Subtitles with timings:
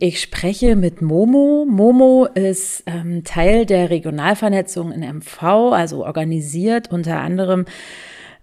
[0.00, 1.66] Ich spreche mit Momo.
[1.68, 7.64] Momo ist ähm, Teil der Regionalvernetzung in MV, also organisiert unter anderem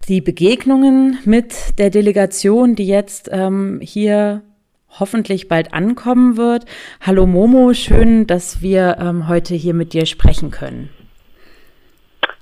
[0.10, 4.42] die Begegnungen mit der Delegation, die jetzt ähm, hier
[5.00, 6.66] hoffentlich bald ankommen wird.
[7.00, 10.90] Hallo Momo, schön, dass wir ähm, heute hier mit dir sprechen können.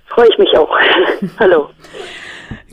[0.07, 0.75] Freue ich mich auch.
[1.39, 1.69] Hallo.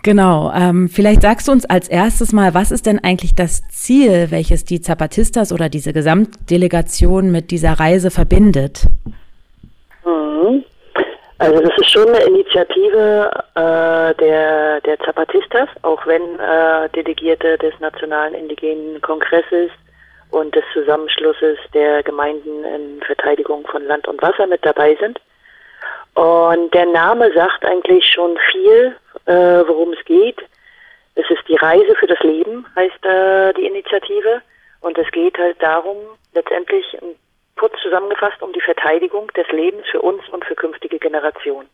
[0.02, 0.50] Genau.
[0.54, 4.64] Ähm, vielleicht sagst du uns als erstes mal, was ist denn eigentlich das Ziel, welches
[4.64, 8.84] die Zapatistas oder diese Gesamtdelegation mit dieser Reise verbindet?
[10.04, 10.64] Mhm.
[11.38, 17.78] Also das ist schon eine Initiative äh, der, der Zapatistas, auch wenn äh, Delegierte des
[17.80, 19.70] Nationalen Indigenen Kongresses
[20.30, 25.18] und des Zusammenschlusses der Gemeinden in Verteidigung von Land und Wasser mit dabei sind.
[26.14, 29.32] Und der Name sagt eigentlich schon viel, äh,
[29.66, 30.38] worum es geht.
[31.14, 34.42] Es ist die Reise für das Leben, heißt äh, die Initiative.
[34.80, 35.96] Und es geht halt darum,
[36.32, 36.96] letztendlich
[37.56, 41.68] kurz zusammengefasst, um die Verteidigung des Lebens für uns und für künftige Generationen.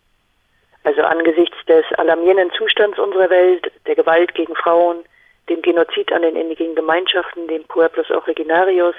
[0.82, 5.04] Also angesichts des alarmierenden Zustands unserer Welt, der Gewalt gegen Frauen,
[5.48, 8.94] dem Genozid an den indigenen Gemeinschaften, dem Pueblos Originarios,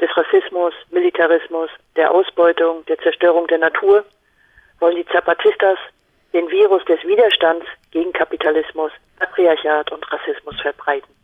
[0.00, 4.04] des Rassismus, Militarismus, der Ausbeutung, der Zerstörung der Natur,
[4.80, 5.78] wollen die Zapatistas
[6.34, 11.14] den Virus des Widerstands gegen Kapitalismus, Patriarchat und Rassismus verbreiten.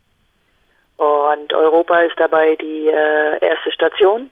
[0.96, 4.30] Und Europa ist dabei die äh, erste Station.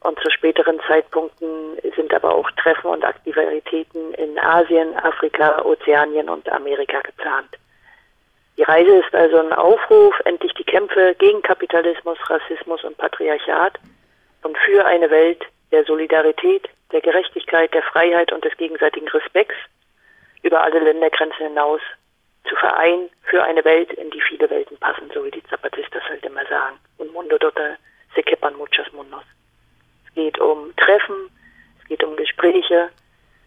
[0.00, 6.48] Und zu späteren Zeitpunkten sind aber auch Treffen und Aktivitäten in Asien, Afrika, Ozeanien und
[6.52, 7.48] Amerika geplant.
[8.56, 13.78] Die Reise ist also ein Aufruf, endlich die Kämpfe gegen Kapitalismus, Rassismus und Patriarchat
[14.42, 19.56] und für eine Welt der Solidarität, der Gerechtigkeit, der Freiheit und des gegenseitigen Respekts
[20.42, 21.80] über alle Ländergrenzen hinaus
[22.48, 26.24] zu vereinen für eine Welt, in die viele Welten passen, so wie die Zapatistas halt
[26.24, 26.78] immer sagen.
[26.98, 27.76] Un mundo dote
[28.14, 29.24] se quepan muchos mundos.
[30.06, 31.30] Es geht um Treffen,
[31.80, 32.90] es geht um Gespräche,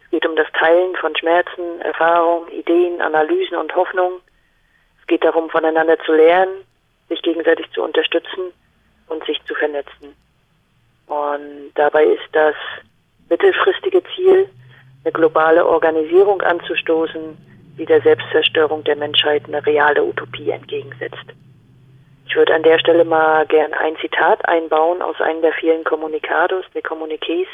[0.03, 4.20] es geht um das Teilen von Schmerzen, Erfahrungen, Ideen, Analysen und Hoffnungen.
[4.99, 6.66] Es geht darum, voneinander zu lernen,
[7.10, 8.54] sich gegenseitig zu unterstützen
[9.08, 10.16] und sich zu vernetzen.
[11.08, 12.55] Und dabei ist das
[15.21, 17.37] globale Organisierung anzustoßen,
[17.77, 21.27] die der Selbstzerstörung der Menschheit eine reale Utopie entgegensetzt.
[22.26, 26.65] Ich würde an der Stelle mal gern ein Zitat einbauen aus einem der vielen Kommunikados,
[26.73, 27.45] der Kommuniqués,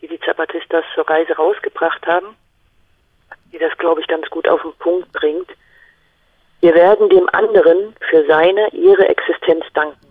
[0.00, 2.34] die die Zapatistas zur Reise rausgebracht haben,
[3.52, 5.50] die das, glaube ich, ganz gut auf den Punkt bringt.
[6.62, 10.08] Wir werden dem anderen für seine, ihre Existenz danken.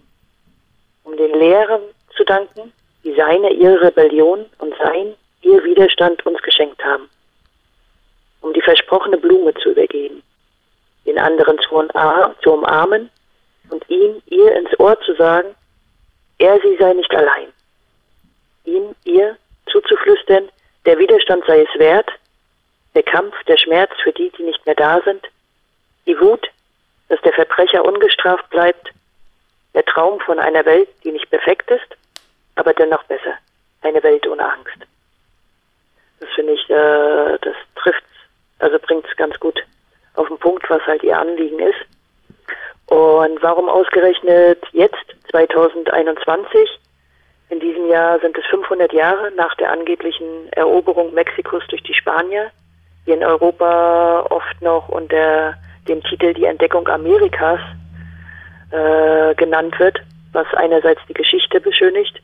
[1.03, 1.81] Um den Lehren
[2.15, 2.71] zu danken,
[3.03, 7.09] die seine, ihre Rebellion und sein, ihr Widerstand uns geschenkt haben,
[8.41, 10.23] um die versprochene Blume zu übergeben,
[11.05, 13.09] den anderen zu, umarmen
[13.69, 15.55] und ihm, ihr ins Ohr zu sagen,
[16.39, 17.47] er, sie sei nicht allein.
[18.65, 19.37] Ihm, ihr
[19.71, 20.49] zuzuflüstern,
[20.85, 22.09] der Widerstand sei es wert,
[22.95, 25.25] der Kampf, der Schmerz für die, die nicht mehr da sind,
[26.05, 26.47] die Wut,
[27.09, 28.91] dass der Verbrecher ungestraft bleibt,
[29.73, 31.97] der Traum von einer Welt, die nicht perfekt ist,
[32.55, 33.35] aber dennoch besser,
[33.81, 34.77] eine Welt ohne Angst.
[36.23, 38.03] Das finde ich, äh, das trifft,
[38.59, 39.61] also bringt es ganz gut
[40.15, 41.85] auf den Punkt, was halt ihr Anliegen ist.
[42.85, 46.79] Und warum ausgerechnet jetzt, 2021?
[47.49, 52.51] In diesem Jahr sind es 500 Jahre nach der angeblichen Eroberung Mexikos durch die Spanier,
[53.05, 55.55] die in Europa oft noch unter
[55.89, 57.59] dem Titel Die Entdeckung Amerikas
[58.71, 59.99] äh, genannt wird,
[60.31, 62.21] was einerseits die Geschichte beschönigt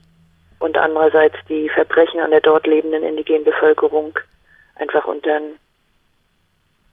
[0.60, 4.18] und andererseits die Verbrechen an der dort lebenden indigenen Bevölkerung
[4.76, 5.60] einfach unter den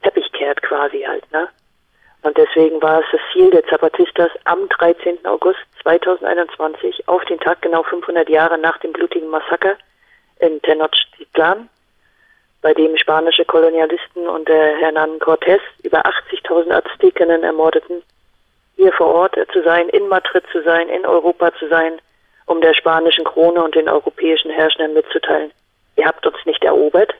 [0.03, 1.49] Teppich kehrt quasi halt, ne?
[2.23, 5.25] Und deswegen war es das Ziel der Zapatistas am 13.
[5.25, 9.77] August 2021 auf den Tag genau 500 Jahre nach dem blutigen Massaker
[10.39, 11.69] in Tenochtitlan,
[12.61, 18.01] bei dem spanische Kolonialisten unter Hernán Cortés über 80.000 Aztekerinnen ermordeten,
[18.75, 21.99] hier vor Ort zu sein, in Madrid zu sein, in Europa zu sein,
[22.47, 25.51] um der spanischen Krone und den europäischen Herrschern mitzuteilen,
[25.95, 27.13] ihr habt uns nicht erobert.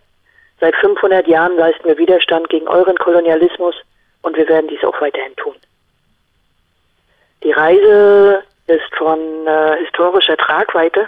[0.59, 3.75] Seit 500 Jahren leisten wir Widerstand gegen euren Kolonialismus
[4.23, 5.55] und wir werden dies auch weiterhin tun.
[7.43, 11.07] Die Reise ist von äh, historischer Tragweite,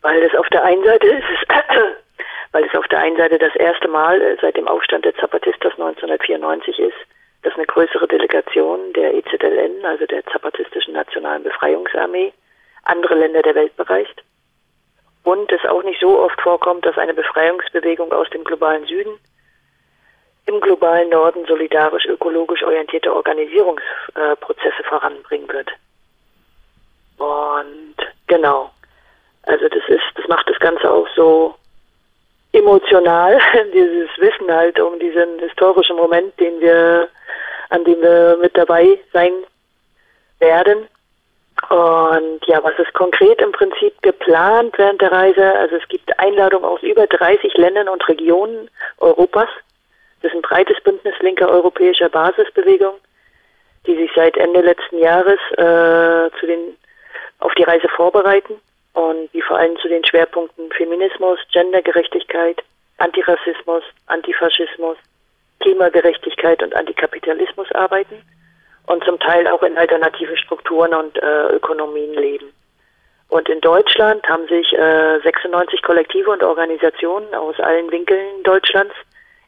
[0.00, 1.24] weil es auf der einen Seite ist
[2.52, 6.78] weil es auf der einen Seite das erste Mal seit dem Aufstand der Zapatistas 1994
[6.78, 6.96] ist,
[7.42, 12.32] dass eine größere Delegation der EZLN, also der Zapatistischen Nationalen Befreiungsarmee,
[12.84, 14.22] andere Länder der Welt bereicht.
[15.24, 19.18] Und es auch nicht so oft vorkommt, dass eine Befreiungsbewegung aus dem globalen Süden
[20.46, 25.70] im globalen Norden solidarisch ökologisch orientierte Organisierungsprozesse voranbringen wird.
[27.18, 27.94] Und
[28.32, 28.70] Genau.
[29.42, 31.54] Also das ist, das macht das Ganze auch so
[32.52, 33.38] emotional,
[33.74, 37.08] dieses Wissen halt um diesen historischen Moment, den wir,
[37.68, 39.32] an dem wir mit dabei sein
[40.38, 40.88] werden.
[41.68, 45.54] Und ja, was ist konkret im Prinzip geplant während der Reise?
[45.58, 48.68] Also es gibt Einladungen aus über 30 Ländern und Regionen
[48.98, 49.48] Europas.
[50.20, 52.94] Das ist ein breites Bündnis linker europäischer Basisbewegung,
[53.86, 56.76] die sich seit Ende letzten Jahres äh, zu den,
[57.38, 58.60] auf die Reise vorbereiten
[58.94, 62.62] und die vor allem zu den Schwerpunkten Feminismus, Gendergerechtigkeit,
[62.98, 64.96] Antirassismus, Antifaschismus,
[65.60, 68.22] Klimagerechtigkeit und Antikapitalismus arbeiten
[68.86, 72.52] und zum Teil auch in alternativen Strukturen und äh, Ökonomien leben.
[73.28, 78.94] Und in Deutschland haben sich äh, 96 Kollektive und Organisationen aus allen Winkeln Deutschlands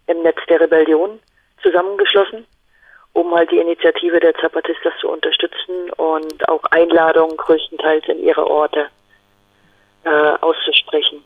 [0.06, 1.20] im Netz der Rebellion
[1.62, 2.46] zusammengeschlossen,
[3.12, 8.88] um halt die Initiative der Zapatistas zu unterstützen und auch Einladungen größtenteils in ihre Orte
[10.04, 11.22] äh, auszusprechen.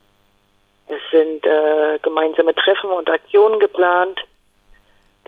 [0.89, 4.21] Es sind äh, gemeinsame Treffen und Aktionen geplant.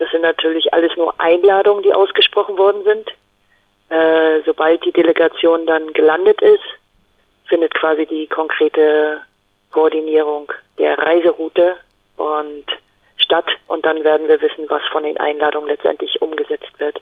[0.01, 3.07] Das sind natürlich alles nur Einladungen, die ausgesprochen worden sind.
[3.89, 6.63] Äh, sobald die Delegation dann gelandet ist,
[7.45, 9.21] findet quasi die konkrete
[9.69, 11.75] Koordinierung der Reiseroute
[12.17, 12.65] und
[13.17, 16.99] statt und dann werden wir wissen, was von den Einladungen letztendlich umgesetzt wird.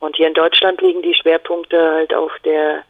[0.00, 2.82] Und hier in Deutschland liegen die Schwerpunkte halt auf der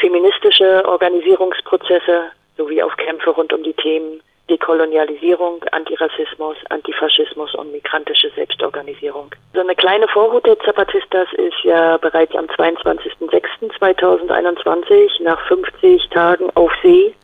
[0.00, 2.24] feministische Organisierungsprozesse
[2.58, 4.22] sowie auf Kämpfe rund um die Themen
[4.52, 9.34] Dekolonialisierung, Antirassismus, Antifaschismus und migrantische Selbstorganisierung.
[9.54, 16.70] So eine kleine Vorhut der Zapatistas ist ja bereits am 22.06.2021 nach 50 Tagen auf
[16.82, 17.14] See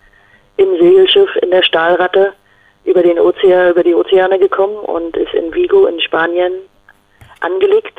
[0.57, 2.33] im Segelschiff in der Stahlratte
[2.85, 6.55] über den Ozean, über die Ozeane gekommen und ist in Vigo in Spanien
[7.41, 7.99] angelegt.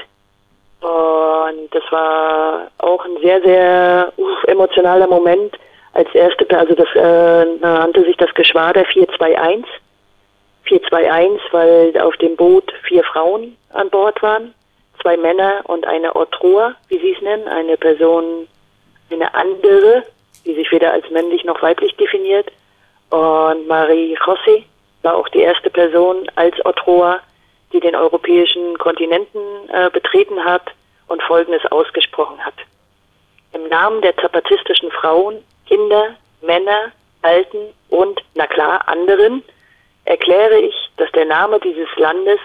[0.82, 4.12] Und das war auch ein sehr, sehr
[4.48, 5.56] emotionaler Moment,
[5.94, 9.66] als erste, also das äh, nannte sich das Geschwader 421.
[10.66, 14.54] 421, weil auf dem Boot vier Frauen an Bord waren,
[15.02, 18.48] zwei Männer und eine Otroa, wie sie es nennen, eine Person,
[19.12, 20.04] eine andere,
[20.46, 22.52] die sich weder als männlich noch weiblich definiert.
[23.10, 24.64] Und Marie José
[25.02, 27.20] war auch die erste Person als Otroa,
[27.74, 30.64] die den europäischen Kontinenten äh, betreten hat
[31.08, 32.54] und Folgendes ausgesprochen hat.
[33.54, 39.44] Im Namen der zapatistischen Frauen Kinder, Männer, Alten und, na klar, anderen,
[40.04, 42.40] erkläre ich, dass der Name dieses Landes,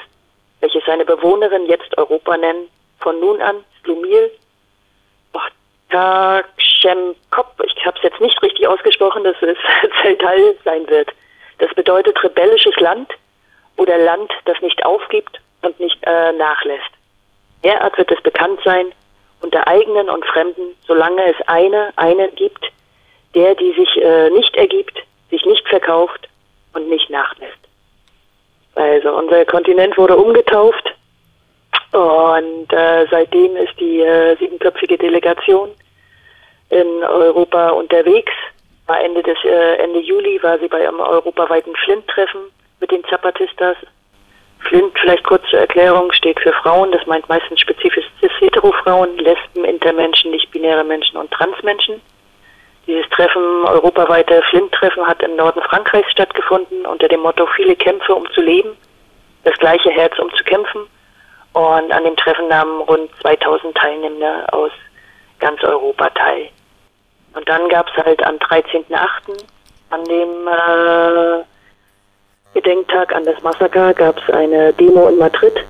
[0.60, 2.68] welches seine Bewohnerin jetzt Europa nennen,
[3.00, 4.30] von nun an Slumil
[5.94, 9.56] Takshemkop, ich habe es jetzt nicht richtig ausgesprochen, dass es
[10.02, 11.08] Zeltal sein wird.
[11.58, 13.12] Das bedeutet rebellisches Land
[13.76, 16.90] oder Land, das nicht aufgibt und nicht äh, nachlässt.
[17.62, 18.86] Derart wird es bekannt sein
[19.40, 22.64] unter eigenen und Fremden, solange es eine, einen gibt,
[23.34, 26.28] der, die sich äh, nicht ergibt, sich nicht verkauft
[26.72, 27.58] und nicht nachlässt.
[28.74, 30.94] Also unser Kontinent wurde umgetauft
[31.92, 35.70] und äh, seitdem ist die äh, siebenköpfige Delegation
[36.70, 38.32] in Europa unterwegs.
[38.86, 42.40] War Ende des äh, Ende Juli war sie bei einem europaweiten Flint-Treffen
[42.80, 43.76] mit den Zapatistas.
[44.60, 46.90] Flint, vielleicht kurz zur Erklärung, steht für Frauen.
[46.90, 52.00] Das meint meistens spezifisch cis-hetero-Frauen, Lesben, Intermenschen, nicht-binäre Menschen und Transmenschen.
[52.86, 58.30] Dieses Treffen, europaweite Flint-Treffen, hat im Norden Frankreichs stattgefunden unter dem Motto Viele Kämpfe, um
[58.32, 58.76] zu leben,
[59.44, 60.82] das gleiche Herz, um zu kämpfen.
[61.54, 64.72] Und an dem Treffen nahmen rund 2000 Teilnehmer aus
[65.38, 66.48] ganz Europa teil.
[67.34, 69.44] Und dann gab es halt am 13.08.
[69.90, 71.44] an dem äh,
[72.54, 75.64] Gedenktag an das Massaker gab es eine Demo in Madrid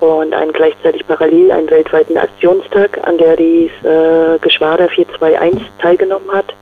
[0.00, 6.54] und einen gleichzeitig parallel einen weltweiten Aktionstag, an der die äh, Geschwader 421 teilgenommen hat.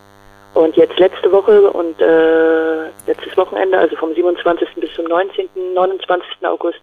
[0.54, 4.68] Und jetzt letzte Woche und äh, letztes Wochenende, also vom 27.
[4.76, 6.28] bis zum 19., 29.
[6.42, 6.80] August,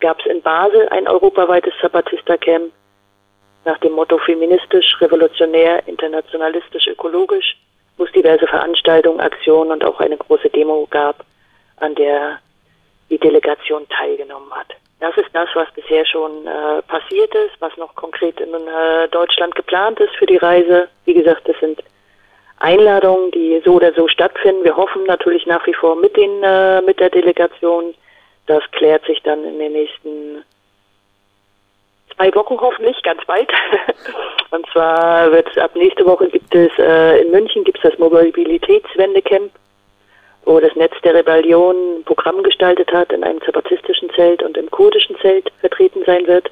[0.00, 2.72] gab es in Basel ein europaweites Zapatista-Camp
[3.64, 7.56] nach dem Motto feministisch, revolutionär, internationalistisch, ökologisch,
[7.96, 11.24] wo es diverse Veranstaltungen, Aktionen und auch eine große Demo gab,
[11.76, 12.38] an der
[13.10, 14.74] die Delegation teilgenommen hat.
[15.00, 19.54] Das ist das, was bisher schon äh, passiert ist, was noch konkret in äh, Deutschland
[19.54, 20.88] geplant ist für die Reise.
[21.06, 21.82] Wie gesagt, das sind
[22.58, 24.62] Einladungen, die so oder so stattfinden.
[24.62, 27.94] Wir hoffen natürlich nach wie vor mit den äh, mit der Delegation.
[28.46, 30.44] Das klärt sich dann in den nächsten
[32.14, 33.50] zwei Wochen hoffentlich, ganz bald.
[34.50, 39.50] Und zwar wird ab nächste Woche gibt es äh, in München gibt es das Mobilitätswendecamp
[40.44, 44.70] wo das Netz der Rebellion ein Programm gestaltet hat, in einem zapatistischen Zelt und im
[44.70, 46.50] kurdischen Zelt vertreten sein wird.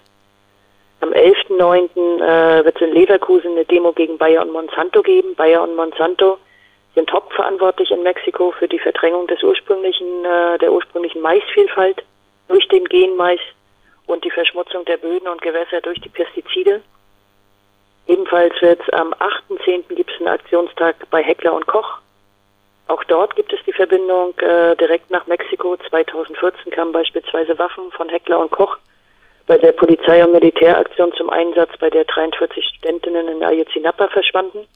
[1.01, 2.21] Am 11.09.
[2.21, 5.35] Äh, wird es in Leverkusen eine Demo gegen Bayer und Monsanto geben.
[5.37, 6.39] Bayer und Monsanto
[6.95, 12.03] sind hauptverantwortlich in Mexiko für die Verdrängung des ursprünglichen, äh, der ursprünglichen Maisvielfalt
[12.49, 13.41] durch den Genmais
[14.07, 16.83] und die Verschmutzung der Böden und Gewässer durch die Pestizide.
[18.09, 19.95] Ebenfalls wird es am 8.10.
[19.95, 21.99] gibt es einen Aktionstag bei Heckler und Koch.
[22.89, 25.77] Auch dort gibt es die Verbindung äh, direkt nach Mexiko.
[25.91, 28.79] 2014 kamen beispielsweise Waffen von Heckler und Koch
[29.47, 34.67] bei der Polizei- und Militäraktion zum Einsatz, bei der 43 Studentinnen in Ayotzinapa verschwanden.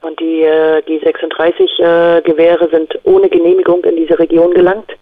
[0.00, 4.92] Und die äh, G36-Gewehre äh, sind ohne Genehmigung in diese Region gelangt.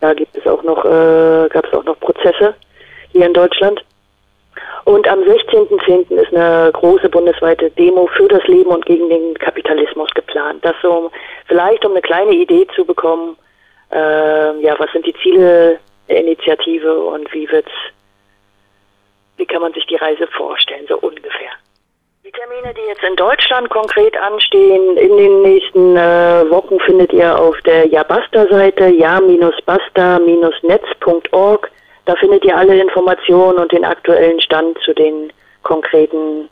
[0.00, 2.54] Da gibt es auch noch, äh, gab es auch noch Prozesse
[3.12, 3.84] hier in Deutschland.
[4.84, 6.10] Und am 16.10.
[6.10, 10.64] ist eine große bundesweite Demo für das Leben und gegen den Kapitalismus geplant.
[10.64, 11.10] Das so
[11.46, 13.36] vielleicht, um eine kleine Idee zu bekommen,
[13.92, 17.72] äh, ja, was sind die Ziele der Initiative und wie wird's,
[19.36, 21.50] wie kann man sich die Reise vorstellen, so ungefähr.
[22.24, 27.38] Die Termine, die jetzt in Deutschland konkret anstehen, in den nächsten äh, Wochen findet ihr
[27.38, 31.70] auf der Ja-Basta-Seite ja-basta-netz.org.
[32.08, 35.30] Da findet ihr alle Informationen und den aktuellen Stand zu den
[35.62, 36.48] konkreten,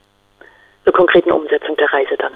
[0.84, 2.32] zur konkreten Umsetzung der Reise dann.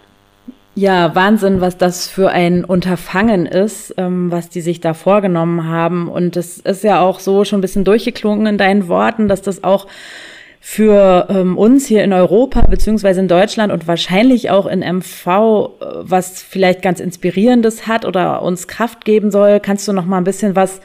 [0.74, 6.08] Ja, Wahnsinn, was das für ein Unterfangen ist, ähm, was die sich da vorgenommen haben.
[6.08, 9.64] Und es ist ja auch so schon ein bisschen durchgeklungen in deinen Worten, dass das
[9.64, 9.86] auch
[10.58, 15.84] für ähm, uns hier in Europa beziehungsweise in Deutschland und wahrscheinlich auch in MV, äh,
[16.00, 19.60] was vielleicht ganz inspirierendes hat oder uns Kraft geben soll.
[19.60, 20.80] Kannst du noch mal ein bisschen was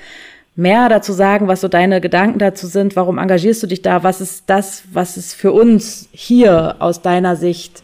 [0.55, 2.95] mehr dazu sagen, was so deine Gedanken dazu sind?
[2.95, 4.03] Warum engagierst du dich da?
[4.03, 7.83] Was ist das, was es für uns hier aus deiner Sicht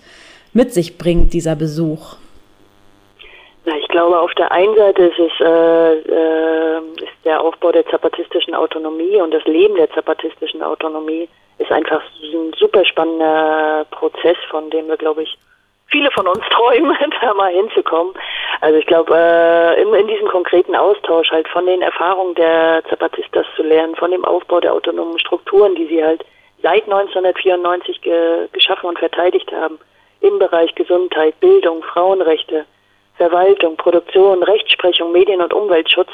[0.54, 2.16] mit sich bringt, dieser Besuch?
[3.66, 7.86] Na, ich glaube, auf der einen Seite ist es äh, äh, ist der Aufbau der
[7.88, 12.02] zapatistischen Autonomie und das Leben der zapatistischen Autonomie ist einfach
[12.34, 15.38] ein super spannender Prozess, von dem wir, glaube ich,
[15.92, 18.14] viele von uns träumen, da mal hinzukommen.
[18.62, 23.46] Also ich glaube, äh, in, in diesem konkreten Austausch halt von den Erfahrungen der Zapatistas
[23.56, 26.24] zu lernen, von dem Aufbau der autonomen Strukturen, die sie halt
[26.62, 29.80] seit 1994 ge geschaffen und verteidigt haben,
[30.22, 32.66] im Bereich Gesundheit, Bildung, Frauenrechte,
[33.18, 36.12] Verwaltung, Produktion, Rechtsprechung, Medien- und Umweltschutz,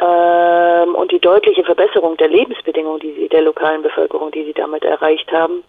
[0.00, 4.84] ähm, und die deutliche Verbesserung der Lebensbedingungen, die sie der lokalen Bevölkerung, die sie damit
[4.84, 5.64] erreicht haben,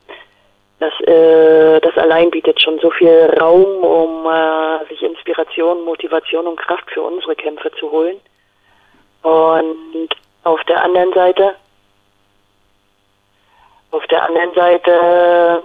[0.79, 6.57] das, äh, das allein bietet schon so viel Raum, um äh, sich Inspiration, Motivation und
[6.57, 8.19] Kraft für unsere Kämpfe zu holen.
[9.24, 10.09] Und
[10.43, 11.55] auf der anderen Seite,
[13.91, 15.63] auf der anderen Seite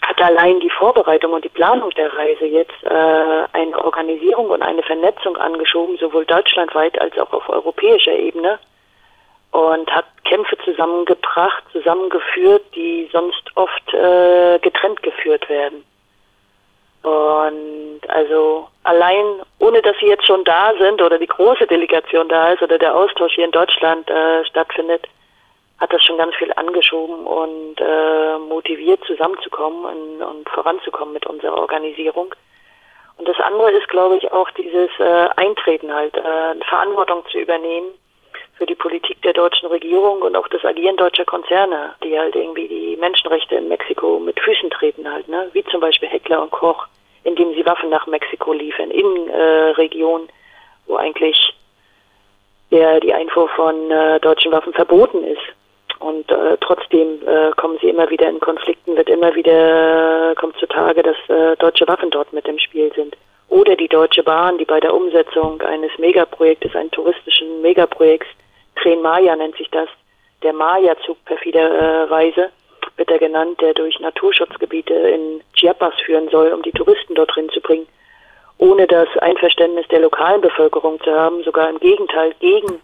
[0.00, 4.82] hat allein die Vorbereitung und die Planung der Reise jetzt äh, eine Organisierung und eine
[4.82, 8.58] Vernetzung angeschoben, sowohl deutschlandweit als auch auf europäischer Ebene
[9.54, 15.84] und hat Kämpfe zusammengebracht, zusammengeführt, die sonst oft äh, getrennt geführt werden.
[17.04, 19.24] Und also allein,
[19.60, 22.96] ohne dass sie jetzt schon da sind oder die große Delegation da ist oder der
[22.96, 25.06] Austausch hier in Deutschland äh, stattfindet,
[25.78, 31.58] hat das schon ganz viel angeschoben und äh, motiviert, zusammenzukommen und, und, voranzukommen mit unserer
[31.58, 32.34] Organisierung.
[33.18, 37.94] Und das andere ist, glaube ich, auch dieses äh, Eintreten halt, äh, Verantwortung zu übernehmen
[38.56, 42.68] für die Politik der deutschen Regierung und auch das Agieren deutscher Konzerne, die halt irgendwie
[42.68, 45.48] die Menschenrechte in Mexiko mit Füßen treten halt, ne?
[45.52, 46.86] wie zum Beispiel Heckler und Koch,
[47.24, 50.28] indem sie Waffen nach Mexiko liefern, in äh, Regionen,
[50.86, 51.54] wo eigentlich
[52.70, 55.42] der, die Einfuhr von äh, deutschen Waffen verboten ist.
[56.00, 60.56] Und äh, trotzdem äh, kommen sie immer wieder in Konflikten, wird immer wieder, äh, kommt
[60.58, 63.16] zutage, dass äh, deutsche Waffen dort mit im Spiel sind.
[63.48, 68.26] Oder die Deutsche Bahn, die bei der Umsetzung eines Megaprojektes, eines touristischen Megaprojekts,
[68.76, 69.88] Tren Maya nennt sich das,
[70.42, 72.50] der Maya-Zug perfiderweise,
[72.96, 77.60] wird er genannt, der durch Naturschutzgebiete in Chiapas führen soll, um die Touristen dorthin zu
[77.60, 77.86] bringen,
[78.58, 82.80] ohne das Einverständnis der lokalen Bevölkerung zu haben, sogar im Gegenteil gegen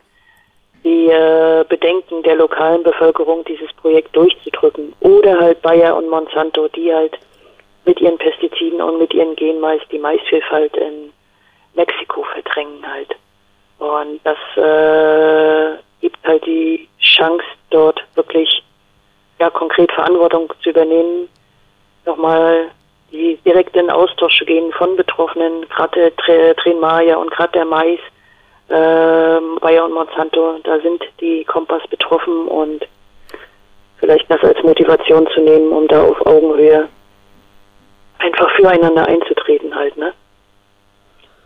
[0.82, 4.94] die äh, Bedenken der lokalen Bevölkerung, dieses Projekt durchzudrücken.
[5.00, 7.18] Oder halt Bayer und Monsanto, die halt
[7.85, 11.12] mit ihren Pestiziden und mit ihren Genmais die Maisvielfalt in
[11.75, 13.14] Mexiko verdrängen halt.
[13.80, 18.62] Und das äh, gibt halt die Chance, dort wirklich
[19.38, 21.28] ja, konkret Verantwortung zu übernehmen,
[22.04, 22.68] nochmal
[23.10, 27.64] die direkt in Austausch zu gehen von Betroffenen, gerade der Tren Maya und gerade der
[27.64, 27.99] Mais,
[28.68, 32.87] ähm, Bayer und Monsanto, da sind die Kompass betroffen und
[33.99, 36.87] vielleicht das als Motivation zu nehmen, um da auf Augenhöhe
[38.18, 40.12] einfach füreinander einzutreten halt, ne?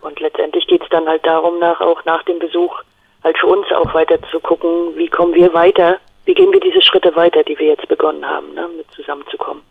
[0.05, 2.83] Und letztendlich geht es dann halt darum, nach, auch nach dem Besuch
[3.23, 6.83] halt für uns auch weiter zu gucken, wie kommen wir weiter wie gehen wir diese
[6.83, 9.63] Schritte weiter, die wir jetzt begonnen haben, ne, mit zusammenzukommen.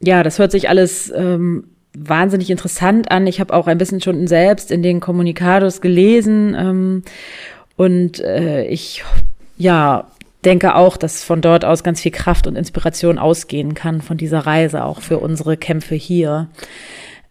[0.00, 3.26] Ja, das hört sich alles ähm, wahnsinnig interessant an.
[3.26, 7.02] Ich habe auch ein bisschen schon selbst in den Kommunikados gelesen ähm,
[7.76, 9.04] und äh, ich
[9.56, 10.06] ja
[10.44, 14.40] denke auch, dass von dort aus ganz viel Kraft und Inspiration ausgehen kann von dieser
[14.40, 16.48] Reise auch für unsere Kämpfe hier.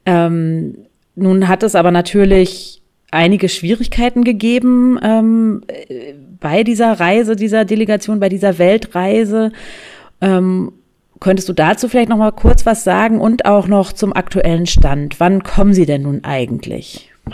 [0.05, 0.85] Ähm,
[1.19, 5.63] nun hat es aber natürlich einige Schwierigkeiten gegeben ähm,
[6.39, 9.51] bei dieser Reise, dieser Delegation, bei dieser Weltreise.
[10.21, 10.73] Ähm,
[11.19, 15.19] Könntest du dazu vielleicht noch mal kurz was sagen und auch noch zum aktuellen Stand?
[15.19, 17.09] Wann kommen Sie denn nun eigentlich?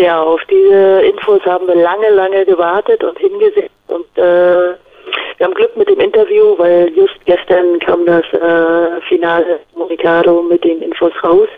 [0.00, 4.74] Ja, auf diese Infos haben wir lange, lange gewartet und hingesehen und äh,
[5.38, 10.62] wir haben Glück mit dem Interview, weil just gestern kam das äh, finale Kommunikado mit
[10.62, 11.48] den Infos raus.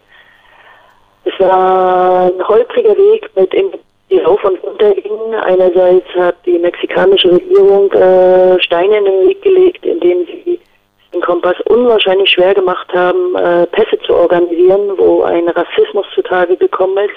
[1.24, 3.72] Es war ein holpriger Weg, mit dem
[4.10, 5.34] die auf und runter gingen.
[5.34, 10.60] Einerseits hat die mexikanische Regierung äh, Steine in den Weg gelegt, indem sie
[11.12, 17.08] den Kompass unwahrscheinlich schwer gemacht haben, äh, Pässe zu organisieren, wo ein Rassismus zutage gekommen
[17.08, 17.16] ist.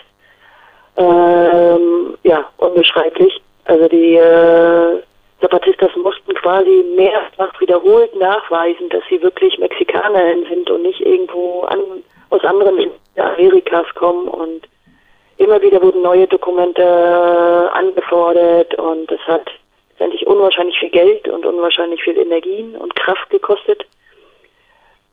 [0.98, 3.42] Ähm, ja, unbeschreiblich.
[3.66, 5.02] Also die äh,
[5.42, 11.80] Zapatistas mussten quasi mehrfach wiederholt nachweisen, dass sie wirklich Mexikaner sind und nicht irgendwo an,
[12.30, 14.68] aus anderen Amerikas kommen und
[15.38, 19.50] immer wieder wurden neue Dokumente äh, angefordert und das hat
[19.92, 23.86] letztendlich unwahrscheinlich viel Geld und unwahrscheinlich viel Energien und Kraft gekostet.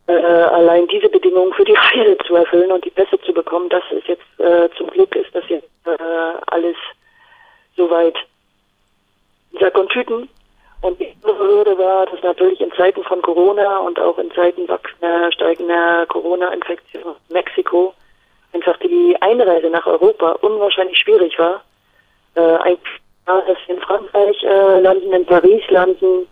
[0.07, 3.85] Äh, allein diese Bedingungen für die Reise zu erfüllen und die Pässe zu bekommen, das
[3.91, 5.97] ist jetzt äh, zum Glück ist das jetzt äh,
[6.47, 6.77] alles
[7.77, 8.17] soweit
[9.59, 10.29] Sack und Tüten.
[10.83, 14.67] Und die andere Hürde war, dass natürlich in Zeiten von Corona und auch in Zeiten
[14.69, 17.93] wachsender, steigender Corona-Infektion in Mexiko
[18.53, 21.63] einfach die Einreise nach Europa unwahrscheinlich schwierig war.
[22.35, 26.27] Äh, eigentlich dass wir in Frankreich äh, landen, in Paris landen.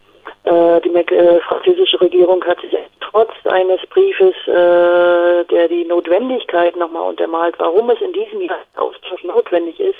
[0.45, 7.09] Äh, die äh, französische Regierung hat sich trotz eines Briefes, äh, der die Notwendigkeit nochmal
[7.09, 9.99] untermalt, warum es in diesem Jahr Austausch notwendig ist,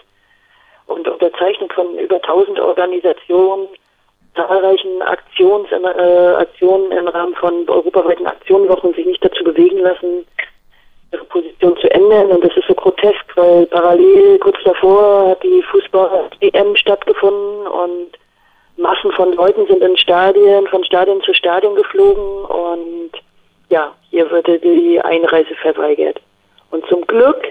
[0.87, 3.69] und unterzeichnet von über 1000 Organisationen,
[4.39, 10.27] zahlreichen Aktions, äh, Aktionen im Rahmen von europaweiten Aktionenwochen sich nicht dazu bewegen lassen,
[11.13, 12.29] ihre Position zu ändern.
[12.29, 18.19] Und das ist so grotesk, weil parallel kurz davor hat die Fußball-EM stattgefunden und
[18.77, 23.11] Massen von Leuten sind in Stadien, von Stadion zu Stadion geflogen und
[23.71, 26.21] ja, hier wurde die Einreise verweigert.
[26.71, 27.43] Und zum Glück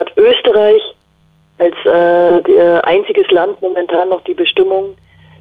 [0.00, 0.82] hat Österreich
[1.58, 4.96] als äh, einziges Land momentan noch die Bestimmung,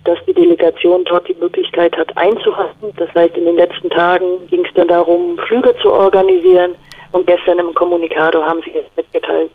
[0.08, 2.94] dass die Delegation dort die Möglichkeit hat einzuhalten.
[2.96, 6.76] Das heißt, in den letzten Tagen ging es dann darum, Flüge zu organisieren,
[7.12, 9.52] und gestern im Kommunikator haben sie mitgeteilt,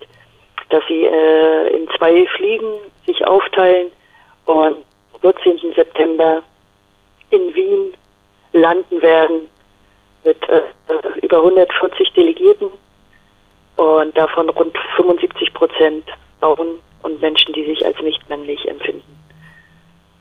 [0.71, 2.67] dass sie äh, in zwei Fliegen
[3.07, 3.91] sich aufteilen
[4.47, 5.59] und am 14.
[5.75, 6.43] September
[7.31, 7.95] in Wien
[8.53, 9.49] landen werden
[10.25, 10.63] mit äh,
[11.23, 12.69] über 140 Delegierten
[13.77, 16.05] und davon rund 75 Prozent
[16.41, 19.22] Frauen und Menschen, die sich als nicht männlich empfinden.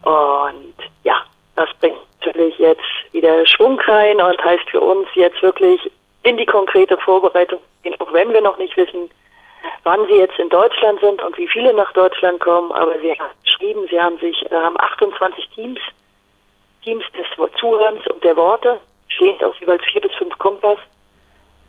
[0.04, 1.22] Und ja,
[1.56, 5.92] das bringt natürlich jetzt wieder Schwung rein und heißt für uns jetzt wirklich
[6.24, 7.60] in die konkrete Vorbereitung
[8.12, 9.10] auch wenn wir noch nicht wissen,
[9.84, 12.72] wann sie jetzt in Deutschland sind und wie viele nach Deutschland kommen.
[12.72, 15.80] Aber sie haben geschrieben, sie haben sich haben 28 Teams,
[16.84, 17.26] Teams des
[17.60, 20.80] Zuhörens und der Worte, stehend aus jeweils vier bis fünf Kompass,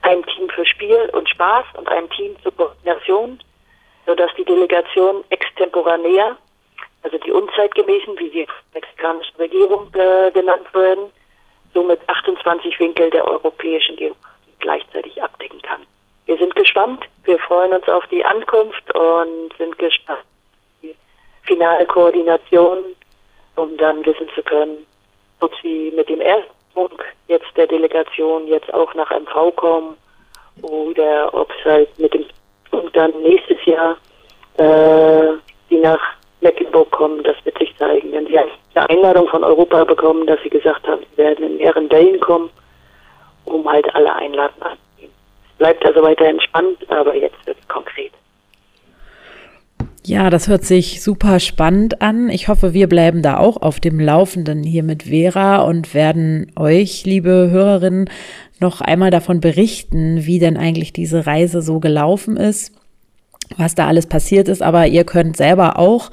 [0.02, 3.38] ein Team für Spiel und Spaß und ein Team zur Koordination,
[4.06, 6.36] sodass die Delegation extemporanär,
[7.02, 11.10] also die unzeitgemäßen, wie sie von der mexikanischen Regierung äh, genannt werden,
[11.74, 14.22] somit 28 Winkel der europäischen Geografie
[14.60, 15.82] gleichzeitig abdecken kann.
[16.26, 20.24] Wir sind gespannt, wir freuen uns auf die Ankunft und sind gespannt
[20.82, 20.94] die
[21.42, 22.78] finale Koordination,
[23.56, 24.86] um dann wissen zu können,
[25.40, 29.96] ob sie mit dem ersten Punkt jetzt der Delegation jetzt auch nach MV kommen
[30.62, 32.24] oder ob es halt mit dem
[32.70, 33.96] Punkt dann nächstes Jahr
[34.56, 35.32] äh,
[35.70, 36.00] die nach
[36.42, 38.12] Mecklenburg kommen, das wird sich zeigen.
[38.12, 41.90] Wenn sie eine Einladung von Europa bekommen, dass sie gesagt haben, sie werden in mehreren
[41.90, 42.50] Wellen kommen,
[43.44, 45.14] um halt alle einladen anzunehmen.
[45.58, 48.12] Bleibt also weiter entspannt, aber jetzt wird es konkret.
[50.04, 52.28] Ja, das hört sich super spannend an.
[52.28, 57.04] Ich hoffe, wir bleiben da auch auf dem Laufenden hier mit Vera und werden euch,
[57.04, 58.10] liebe Hörerinnen,
[58.58, 62.72] noch einmal davon berichten, wie denn eigentlich diese Reise so gelaufen ist,
[63.56, 64.62] was da alles passiert ist.
[64.62, 66.10] Aber ihr könnt selber auch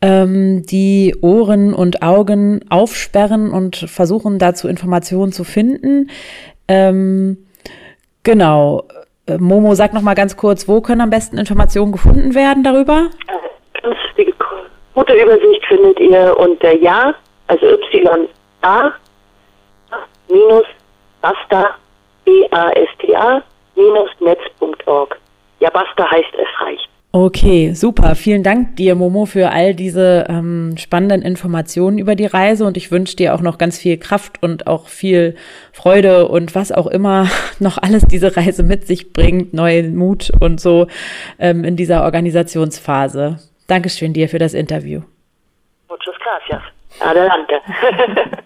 [0.00, 6.10] ähm, die Ohren und Augen aufsperren und versuchen dazu Informationen zu finden.
[6.68, 7.46] Ähm,
[8.22, 8.84] genau.
[9.26, 13.10] Äh, Momo, sag noch mal ganz kurz, wo können am besten Informationen gefunden werden darüber?
[14.16, 14.32] Die
[14.94, 17.14] Gute Übersicht findet ihr unter Ja,
[17.48, 18.92] also Y-A,
[20.28, 20.64] minus
[21.20, 21.70] Basta,
[22.24, 23.42] B-A-S-T-A,
[23.74, 25.18] minus Netz.org.
[25.60, 26.88] Ja, Basta heißt es reicht.
[27.16, 28.16] Okay, super.
[28.16, 32.90] Vielen Dank dir, Momo, für all diese ähm, spannenden Informationen über die Reise und ich
[32.90, 35.36] wünsche dir auch noch ganz viel Kraft und auch viel
[35.72, 37.28] Freude und was auch immer
[37.60, 40.88] noch alles diese Reise mit sich bringt, neuen Mut und so
[41.38, 43.38] ähm, in dieser Organisationsphase.
[43.68, 45.02] Dankeschön dir für das Interview.
[45.88, 46.62] Muchas gracias.
[46.98, 47.60] Adelante.